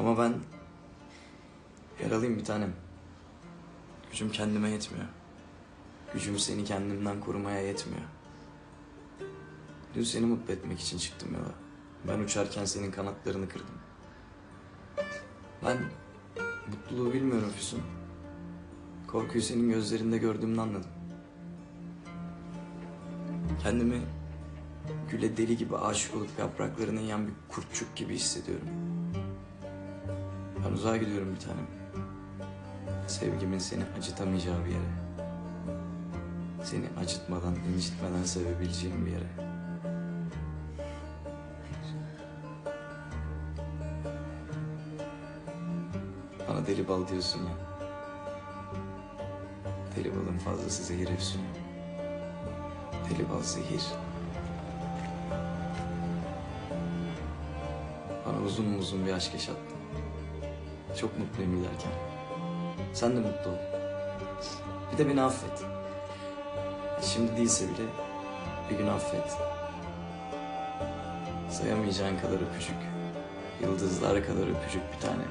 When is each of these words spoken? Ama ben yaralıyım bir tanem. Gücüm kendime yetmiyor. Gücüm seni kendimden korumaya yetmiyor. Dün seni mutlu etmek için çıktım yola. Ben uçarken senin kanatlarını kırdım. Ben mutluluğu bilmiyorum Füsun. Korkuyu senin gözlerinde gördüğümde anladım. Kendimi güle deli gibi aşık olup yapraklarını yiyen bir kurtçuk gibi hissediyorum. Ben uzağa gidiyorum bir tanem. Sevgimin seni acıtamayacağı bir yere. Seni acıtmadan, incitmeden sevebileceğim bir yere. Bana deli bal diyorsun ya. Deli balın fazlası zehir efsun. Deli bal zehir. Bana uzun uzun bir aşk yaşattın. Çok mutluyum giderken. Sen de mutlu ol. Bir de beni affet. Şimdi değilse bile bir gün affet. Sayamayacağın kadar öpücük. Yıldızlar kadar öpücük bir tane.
Ama 0.00 0.18
ben 0.18 0.34
yaralıyım 2.02 2.38
bir 2.38 2.44
tanem. 2.44 2.72
Gücüm 4.10 4.32
kendime 4.32 4.70
yetmiyor. 4.70 5.06
Gücüm 6.12 6.38
seni 6.38 6.64
kendimden 6.64 7.20
korumaya 7.20 7.60
yetmiyor. 7.60 8.02
Dün 9.94 10.02
seni 10.02 10.26
mutlu 10.26 10.52
etmek 10.52 10.80
için 10.80 10.98
çıktım 10.98 11.28
yola. 11.34 11.52
Ben 12.08 12.24
uçarken 12.24 12.64
senin 12.64 12.90
kanatlarını 12.90 13.48
kırdım. 13.48 13.74
Ben 15.64 15.78
mutluluğu 16.70 17.12
bilmiyorum 17.12 17.50
Füsun. 17.56 17.82
Korkuyu 19.06 19.42
senin 19.42 19.70
gözlerinde 19.70 20.18
gördüğümde 20.18 20.60
anladım. 20.60 20.90
Kendimi 23.62 24.00
güle 25.10 25.36
deli 25.36 25.56
gibi 25.56 25.76
aşık 25.76 26.16
olup 26.16 26.38
yapraklarını 26.38 27.00
yiyen 27.00 27.26
bir 27.26 27.32
kurtçuk 27.48 27.96
gibi 27.96 28.14
hissediyorum. 28.14 28.68
Ben 30.70 30.74
uzağa 30.74 30.96
gidiyorum 30.96 31.34
bir 31.34 31.40
tanem. 31.40 31.66
Sevgimin 33.06 33.58
seni 33.58 33.84
acıtamayacağı 33.98 34.64
bir 34.64 34.70
yere. 34.70 34.90
Seni 36.64 36.84
acıtmadan, 37.00 37.54
incitmeden 37.74 38.24
sevebileceğim 38.24 39.06
bir 39.06 39.10
yere. 39.10 39.26
Bana 46.48 46.66
deli 46.66 46.88
bal 46.88 47.08
diyorsun 47.08 47.40
ya. 47.40 47.52
Deli 49.96 50.16
balın 50.16 50.38
fazlası 50.38 50.84
zehir 50.84 51.08
efsun. 51.08 51.42
Deli 53.10 53.30
bal 53.30 53.42
zehir. 53.42 53.82
Bana 58.26 58.40
uzun 58.40 58.74
uzun 58.74 59.06
bir 59.06 59.12
aşk 59.12 59.34
yaşattın. 59.34 59.79
Çok 60.96 61.18
mutluyum 61.18 61.56
giderken. 61.56 61.92
Sen 62.92 63.16
de 63.16 63.20
mutlu 63.20 63.50
ol. 63.50 63.56
Bir 64.92 64.98
de 64.98 65.08
beni 65.08 65.22
affet. 65.22 65.64
Şimdi 67.02 67.36
değilse 67.36 67.64
bile 67.64 67.86
bir 68.70 68.78
gün 68.78 68.86
affet. 68.86 69.36
Sayamayacağın 71.50 72.18
kadar 72.18 72.36
öpücük. 72.36 72.76
Yıldızlar 73.62 74.26
kadar 74.26 74.42
öpücük 74.42 74.82
bir 74.94 75.00
tane. 75.00 75.22